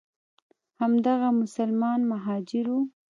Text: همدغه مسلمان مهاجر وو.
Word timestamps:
همدغه 0.79 1.29
مسلمان 1.41 1.99
مهاجر 2.11 2.65
وو. 2.71 2.79